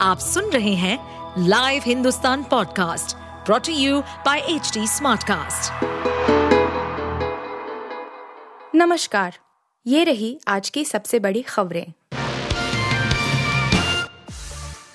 आप 0.00 0.18
सुन 0.18 0.50
रहे 0.50 0.74
हैं 0.74 0.98
live 1.38 1.82
Hindustan 1.86 2.42
podcast 2.42 3.16
brought to 3.46 3.72
you 3.72 4.00
by 4.00 4.38
H 4.38 4.78
Smartcast. 4.78 5.72
नमस्कार, 8.74 9.38
ये 9.86 10.04
रही 10.04 10.40
आज 10.48 10.70
की 10.70 10.84
सबसे 10.84 11.18
बड़ी 11.18 11.42
खबरें। 11.42 11.92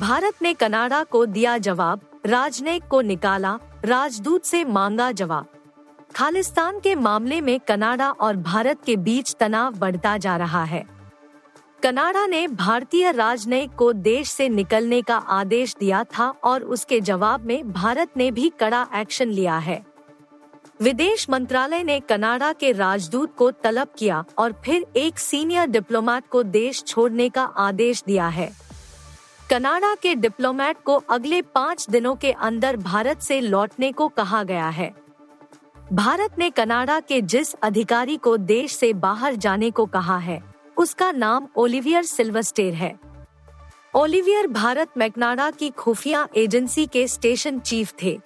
भारत 0.00 0.34
ने 0.42 0.54
कनाडा 0.54 1.04
को 1.04 1.26
दिया 1.26 1.58
जवाब 1.58 2.00
राजनयिक 2.26 2.84
को 2.84 3.00
निकाला, 3.00 3.58
राजदूत 3.84 4.44
से 4.44 4.64
मांगा 4.64 5.12
जवाब। 5.12 5.46
खालिस्तान 6.16 6.80
के 6.80 6.94
मामले 6.94 7.40
में 7.40 7.60
कनाडा 7.60 8.10
और 8.10 8.36
भारत 8.36 8.78
के 8.86 8.96
बीच 8.96 9.36
तनाव 9.40 9.74
बढ़ता 9.74 10.16
जा 10.16 10.36
रहा 10.36 10.64
है। 10.64 10.95
कनाडा 11.86 12.26
ने 12.26 12.48
भारतीय 12.48 13.12
राजनयिक 13.12 13.74
को 13.74 13.92
देश 13.92 14.30
से 14.30 14.48
निकलने 14.48 15.02
का 15.02 15.16
आदेश 15.16 15.76
दिया 15.80 16.04
था 16.04 16.28
और 16.44 16.62
उसके 16.62 17.00
जवाब 17.00 17.40
में 17.40 17.72
भारत 17.72 18.08
ने 18.16 18.30
भी 18.30 18.52
कड़ा 18.60 18.86
एक्शन 18.94 19.28
लिया 19.28 19.58
है। 19.58 19.86
विदेश 20.80 21.30
मंत्रालय 21.30 21.82
ने 21.82 22.00
कनाडा 22.00 22.52
के 22.52 22.72
राजदूत 22.72 23.34
को 23.36 23.50
तलब 23.50 23.88
किया 23.98 24.24
और 24.38 24.52
फिर 24.64 24.86
एक 24.96 25.18
सीनियर 25.18 25.66
डिप्लोमेट 25.66 26.24
को 26.30 26.42
देश 26.42 26.82
छोड़ने 26.84 27.28
का 27.28 27.44
आदेश 27.44 28.02
दिया 28.06 28.28
है। 28.28 28.50
कनाडा 29.50 29.94
के 29.94 30.14
डिप्लोमेट 30.14 30.76
को 30.84 30.96
अगले 31.10 31.42
पाँच 31.42 31.86
दिनों 31.90 32.16
के 32.16 32.32
अंदर 32.32 32.76
भारत 32.76 33.20
से 33.20 33.40
लौटने 33.40 33.92
को 33.92 34.08
कहा 34.08 34.42
गया 34.42 34.68
है। 34.68 34.94
भारत 35.92 36.38
ने 36.38 36.50
कनाडा 36.50 37.00
के 37.00 37.22
जिस 37.22 37.54
अधिकारी 37.54 38.16
को 38.16 38.36
देश 38.36 38.76
से 38.76 38.92
बाहर 38.92 39.34
जाने 39.34 39.70
को 39.70 39.86
कहा 39.86 40.18
है 40.18 40.55
उसका 40.76 41.12
नाम 41.12 41.48
ओलिवियर 41.56 42.02
सिल्वस्टेर 42.02 42.74
है। 42.74 42.98
ओलिवियर 43.94 44.46
भारत 44.46 44.88
मैकनाडा 44.96 45.50
की 45.50 45.70
खुफिया 45.70 46.28
एजेंसी 46.36 46.86
के 46.86 47.08
स्टेशन 47.08 47.58
चीफ 47.58 47.94
थे। 48.02 48.20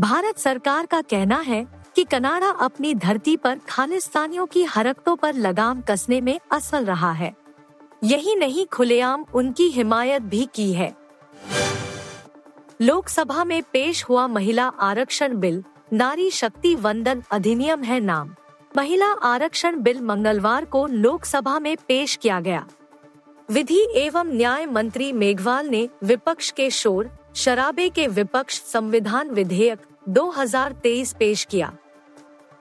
भारत 0.00 0.38
सरकार 0.38 0.86
का 0.86 1.02
कहना 1.02 1.36
है 1.36 1.66
कि 1.96 2.04
कनाडा 2.04 2.48
अपनी 2.48 2.94
धरती 2.94 3.36
पर 3.36 3.58
खालिस्तानियों 3.68 4.46
की 4.46 4.64
हरकतों 4.64 5.16
पर 5.16 5.34
लगाम 5.34 5.80
कसने 5.80 6.20
में 6.20 6.40
असफल 6.52 6.84
रहा 6.84 7.12
है। 7.12 7.34
यही 8.04 8.34
नहीं, 8.34 8.66
खुलेआम 8.66 9.24
उनकी 9.34 9.68
हिमायत 9.68 10.22
भी 10.22 10.48
की 10.54 10.72
है। 10.72 10.96
लोकसभा 12.80 13.44
में 13.44 13.62
पेश 13.62 14.04
हुआ 14.04 14.26
महिला 14.26 14.68
आरक्षण 14.68 15.36
बिल, 15.36 15.64
नारी 15.92 16.30
शक्ति 16.30 16.74
वंदन 16.74 17.22
अधिनियम 17.30 17.82
है 17.82 18.00
नाम। 18.00 18.34
महिला 18.76 19.06
आरक्षण 19.06 19.80
बिल 19.80 20.00
मंगलवार 20.00 20.64
को 20.64 20.86
लोकसभा 20.86 21.58
में 21.58 21.76
पेश 21.88 22.16
किया 22.16 22.40
गया। 22.40 22.66
विधि 23.50 23.86
एवं 23.94 24.24
न्याय 24.24 24.66
मंत्री 24.66 25.12
मेघवाल 25.12 25.66
ने 25.66 25.88
विपक्ष 26.04 26.50
के 26.50 26.70
शोर, 26.70 27.10
शराबे 27.34 27.88
के 27.88 28.06
विपक्ष 28.06 28.60
संविधान 28.60 29.30
विधेयक 29.30 29.78
2023 30.08 31.12
पेश 31.12 31.44
किया। 31.44 31.72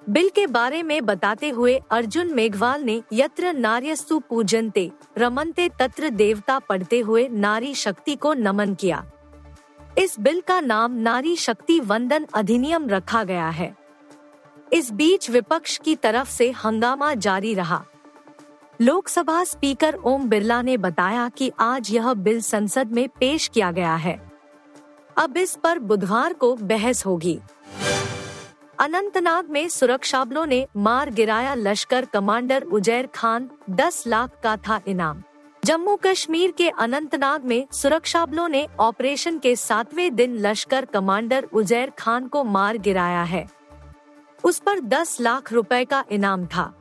बिल 0.10 0.30
के 0.30 0.48
बारे 0.48 0.84
में 0.84 1.06
बताते 1.06 1.50
हुए 1.50 1.82
अर्जुन 1.92 2.34
मेघवाल 2.34 2.82
ने 2.82 3.04
यत्र 3.14 3.54
नार्यस्तु 3.54 4.20
पूजनते, 4.20 4.92
रमनते 5.18 5.70
तत्र 5.80 6.10
देवता 6.10 6.60
पढ़ते 6.60 7.00
हुए 7.00 7.28
नारी 7.28 7.76
शक्ति 7.76 8.16
को 8.16 8.34
नमन 8.34 8.74
किया। 8.74 9.12
इस 9.98 10.20
बिल 10.20 10.42
का 10.42 10.62
नाम 10.62 10.92
नारी 10.92 11.36
शक्ति 11.36 11.80
वंदन 11.80 12.28
अधिनियम 12.34 12.90
रखा 12.90 13.24
गया 13.24 13.50
है। 13.50 13.81
इस 14.74 14.92
बीच 14.92 15.30
विपक्ष 15.30 15.78
की 15.78 15.96
तरफ़ 15.96 16.30
से 16.30 16.52
हंगामा 16.52 17.14
जारी 17.14 17.54
रहा। 17.54 17.86
लोकसभा 18.82 19.44
स्पीकर 19.44 19.96
ओम 19.96 20.30
बिरला 20.30 20.62
ने 20.62 20.78
बताया 20.78 21.30
कि 21.30 21.52
आज 21.60 21.92
यह 21.92 22.14
बिल 22.14 22.42
संसद 22.42 22.92
में 22.92 23.10
पेश 23.10 23.48
किया 23.48 23.72
गया 23.72 23.96
है। 23.96 24.32
अब 25.18 25.38
इस 25.38 25.56
पर 25.64 25.80
बुधवार 25.80 26.34
को 26.34 26.56
बहस 26.56 27.06
होगी। 27.06 27.40
अनंतनाग 28.80 29.50
में 29.50 29.70
सुरक्षा 29.70 30.24
बलों 30.24 30.46
ने 30.46 30.68
मार 30.78 31.10
गिराया 31.10 31.54
लश्कर 31.54 32.06
कमांडर 32.06 32.62
उजैर 32.62 33.08
खान 33.08 33.50
10 33.70 34.04
लाख 34.08 34.40
का 34.44 34.58
था 34.58 34.82
इनाम। 34.88 35.24
जम्मू 35.66 35.96
कश्मीर 35.96 36.52
के 36.52 36.70
अनंतनाग 36.70 37.46
में 37.46 37.68
सुरक्षा 37.72 38.26
बलों 38.26 38.50
ने 38.50 38.68
ऑपरेशन 38.80 39.40
के 39.40 39.56
सातवें 39.56 40.16
दिन 40.16 40.38
लश्कर 40.38 40.86
कमांडर 40.86 41.44
उजैर 41.44 41.90
खान 41.90 42.28
को 42.28 42.44
मार 42.44 42.78
गिराया 42.78 43.24
है। 43.24 43.61
उस 44.44 44.60
पर 44.60 44.80
10 44.80 45.22
लाख 45.22 45.54
रुपए 45.54 45.86
का 45.86 46.06
इनाम 46.12 46.46
था। 46.46 46.74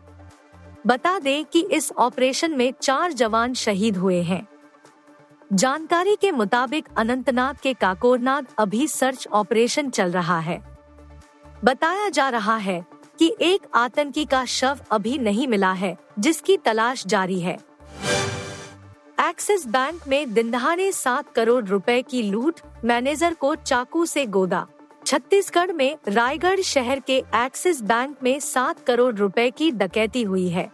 बता 0.86 1.18
दें 1.18 1.44
कि 1.44 1.60
इस 1.60 1.92
ऑपरेशन 1.92 2.50
में 2.50 2.74
चार 2.82 3.12
जवान 3.12 3.54
शहीद 3.54 3.96
हुए 3.96 4.22
हैं। 4.22 4.48
जानकारी 5.52 6.16
के 6.16 6.30
मुताबिक 6.32 6.88
अनंतनाग 6.96 7.56
के 7.62 7.74
काकोरनाग 7.74 8.46
अभी 8.58 8.88
सर्च 8.88 9.28
ऑपरेशन 9.32 9.90
चल 9.90 10.10
रहा 10.10 10.38
है। 10.38 10.62
बताया 11.64 12.08
जा 12.08 12.28
रहा 12.28 12.56
है 12.56 12.86
कि 13.18 13.36
एक 13.40 13.60
आतंकी 13.74 14.24
का 14.24 14.44
शव 14.44 14.78
अभी 14.90 15.18
नहीं 15.18 15.48
मिला 15.48 15.72
है, 15.72 15.96
जिसकी 16.18 16.56
तलाश 16.56 17.06
जारी 17.06 17.40
है। 17.40 17.58
एक्सिस 19.28 19.66
बैंक 19.66 20.00
में 20.08 20.34
दिनदहाड़े 20.34 20.92
सात 20.92 21.32
करोड़ 21.32 21.64
रुपए 21.64 22.02
की 22.02 22.22
लूट 22.22 22.60
मैनेजर 22.84 23.34
को 23.34 23.54
चाकू 23.54 24.06
से 24.06 24.26
गोदा। 24.26 24.66
छत्तीसगढ़ 25.10 25.72
में 25.72 25.96
रायगढ़ 26.08 26.60
शहर 26.60 27.00
के 27.00 27.16
एक्सिस 27.34 27.82
बैंक 27.82 28.16
में 28.22 28.40
सात 28.40 28.84
करोड़ 28.86 29.14
रुपए 29.14 29.50
की 29.50 29.70
डकैती 29.70 30.22
हुई 30.22 30.48
है। 30.48 30.70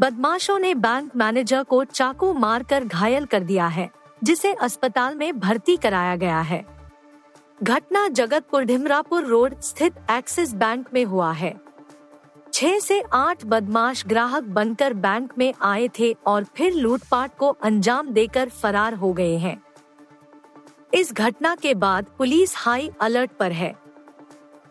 बदमाशों 0.00 0.58
ने 0.58 0.74
बैंक 0.74 1.16
मैनेजर 1.16 1.62
को 1.62 1.84
चाकू 1.84 2.32
मारकर 2.32 2.84
घायल 2.84 3.24
कर 3.24 3.42
दिया 3.42 3.66
है, 3.66 3.90
जिसे 4.24 4.52
अस्पताल 4.52 5.14
में 5.14 5.38
भर्ती 5.38 5.76
कराया 5.76 6.16
गया 6.16 6.40
है। 6.40 6.64
घटना 7.62 8.08
जगतपुर 8.08 8.64
ढिमरापुर 8.64 9.24
रोड 9.24 9.60
स्थित 9.60 9.94
एक्सिस 10.10 10.54
बैंक 10.54 10.88
में 10.94 11.04
हुआ 11.04 11.32
है। 11.32 11.60
छह 12.52 12.78
से 12.78 13.02
आठ 13.12 13.44
बदमाश 13.44 14.06
ग्राहक 14.06 14.42
बनकर 14.42 14.94
बैंक 14.94 15.32
में 15.38 15.54
आए 15.62 15.88
थे 15.98 16.16
और 16.26 16.44
फिर 16.44 16.72
लूटपाट 16.72 17.36
को 17.36 17.48
अंजाम 17.48 18.08
देकर 18.08 18.48
फरार 18.48 18.94
हो 18.94 19.12
गए 19.12 19.36
हैं। 19.36 19.62
इस 20.94 21.12
घटना 21.12 21.54
के 21.54 21.74
बाद 21.74 22.06
पुलिस 22.18 22.52
हाई 22.56 22.90
अलर्ट 23.00 23.30
पर 23.30 23.52
है। 23.52 23.74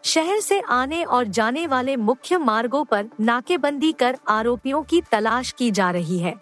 शहर 0.03 0.39
से 0.39 0.59
आने 0.59 1.03
और 1.03 1.27
जाने 1.27 1.67
वाले 1.67 1.95
मुख्य 1.95 2.37
मार्गों 2.37 2.85
पर 2.85 3.09
नाकेबंदी 3.19 3.91
कर 3.91 4.17
आरोपियों 4.27 4.83
की 4.83 5.01
तलाश 5.01 5.51
की 5.51 5.71
जा 5.71 5.91
रही 5.91 6.19
है। 6.19 6.33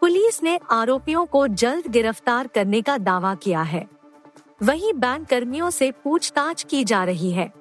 पुलिस 0.00 0.42
ने 0.42 0.58
आरोपियों 0.70 1.26
को 1.26 1.46
जल्द 1.48 1.86
गिरफ़्तार 1.86 2.46
करने 2.46 2.82
का 2.82 2.98
दावा 2.98 3.34
किया 3.34 3.62
है। 3.62 3.86
वहीं 4.62 4.92
बैंक 4.94 5.28
कर्मियों 5.28 5.70
से 5.70 5.90
पूछताछ 5.90 6.62
की 6.62 6.84
जा 6.84 7.04
रही 7.04 7.32
है। 7.32 7.52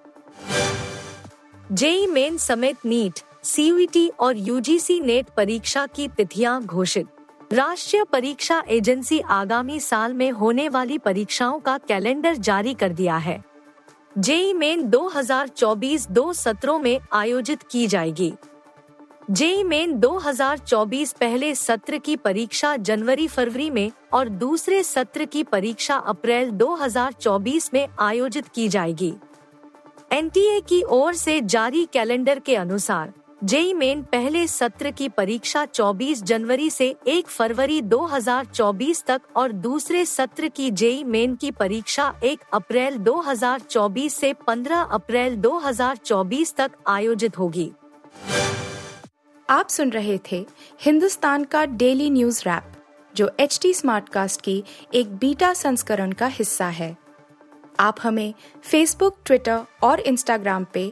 जेई 1.72 2.08
मेन 2.08 2.38
समेत 2.38 2.78
नीट, 2.86 3.20
सीयूईटी 3.44 4.08
और 4.20 4.38
यूजीसी 4.38 5.00
नेट 5.00 5.28
परीक्षा 5.38 5.86
की 5.86 6.08
तिथियाँ 6.08 6.62
घोषित। 6.64 7.08
राष्ट्रीय 7.54 8.04
परीक्षा 8.04 8.64
एजेंसी 8.68 9.20
आगामी 9.20 9.80
साल 9.80 10.14
में 10.14 10.32
होने 10.32 10.70
वाली 10.70 10.98
परीक्षाओं 10.98 11.60
का 11.60 11.78
कैलेंडर 11.78 12.36
जारी 12.36 12.74
कर 12.74 12.90
दिया 12.90 13.18
है। 13.18 13.44
जेई 14.18 14.54
मेन 14.54 14.84
2024 14.84 16.10
दो 16.12 16.34
सत्रों 16.34 16.80
में 16.80 17.00
आयोजित 17.14 17.64
की 17.64 17.88
जाएगी। 17.88 18.34
जेई 19.32 19.64
मेन 19.64 20.00
2024 20.00 21.14
पहले 21.14 21.56
सत्र 21.56 21.98
की 21.98 22.16
परीक्षा 22.16 22.76
जनवरी 22.78 23.28
फरवरी 23.28 23.70
में 23.70 23.92
और 24.14 24.30
दूसरे 24.30 24.84
सत्र 24.84 25.26
की 25.26 25.44
परीक्षा 25.44 25.96
अप्रैल 25.96 26.52
2024 26.52 27.74
में 27.74 27.88
आयोजित 28.00 28.48
की 28.48 28.68
जाएगी। 28.68 29.14
एनटीए 30.12 30.60
की 30.62 30.84
ओर 30.84 31.14
से 31.14 31.42
जारी 31.42 31.88
कैलेंडर 31.94 32.40
के 32.40 32.56
अनुसार 32.56 33.14
जेई 33.44 33.74
मेन 33.74 34.02
पहले 34.02 34.48
सत्र 34.48 34.92
की 34.92 35.10
परीक्षा 35.10 35.66
24 35.66 36.22
जनवरी 36.24 36.70
से 36.70 36.96
1 37.08 37.28
फरवरी 37.28 37.82
2024 37.82 39.04
तक 39.06 39.22
और 39.36 39.52
दूसरे 39.52 40.06
सत्र 40.06 40.48
की 40.48 40.70
जेई 40.72 41.04
मेन 41.04 41.36
की 41.36 41.52
परीक्षा 41.52 42.14
1 42.24 42.44
अप्रैल 42.54 42.98
2024 42.98 44.10
से 44.10 44.34
15 44.48 44.86
अप्रैल 44.92 45.36
2024 45.36 46.56
तक 46.56 46.72
आयोजित 46.88 47.40
होगी। 47.40 47.72
आप 49.50 49.70
सुन 49.70 49.90
रहे 49.90 50.20
थे 50.32 50.46
हिंदुस्तान 50.82 51.44
का 51.44 51.66
डेली 51.66 52.10
न्यूज़ 52.10 52.42
रैप, 52.46 52.72
जो 53.16 53.32
एच 53.40 53.60
टी 53.62 53.74
स्मार्टकास्ट 53.74 54.42
की 54.42 54.64
एक 54.94 55.16
बीटा 55.16 55.54
संस्करण 55.54 56.12
का 56.12 56.28
हिस्सा 56.28 56.66
है। 56.66 56.96
आप 57.80 57.98
हमें 58.04 58.34
फेसबुक 58.64 59.18
ट्विटर 59.26 59.60
और 59.84 60.00
इंस्टाग्राम 60.00 60.66
पे 60.74 60.92